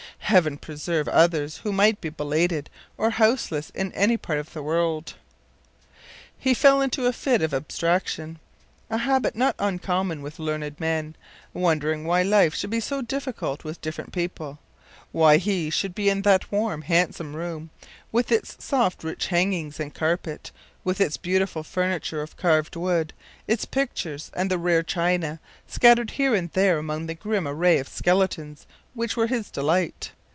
[0.31, 5.15] Heaven preserve others who might be belated or houseless in any part of the world!
[6.39, 8.39] He fell into a fit of abstraction,
[8.89, 11.17] a habit not uncommon with learned men,
[11.53, 14.57] wondering why life should be so different with different people;
[15.11, 17.69] why he should be in that warm, handsome room,
[18.13, 20.49] with its soft rich hangings and carpet,
[20.85, 23.11] with its beautiful furniture of carved wood,
[23.49, 27.89] its pictures, and the rare china scattered here and there among the grim array of
[27.89, 30.09] skeletons which were his delight.